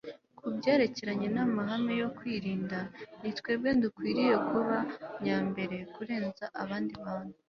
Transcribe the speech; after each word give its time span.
ku 0.37 0.45
byerekeranye 0.57 1.27
n'amahame 1.35 1.93
yo 2.01 2.09
kwirinda, 2.17 2.77
ni 3.21 3.31
twebwe 3.37 3.69
dukwiriye 3.83 4.35
kuba 4.49 4.77
nyambere 5.23 5.77
kurenza 5.93 6.45
abandi 6.63 6.93
bantu 7.05 7.35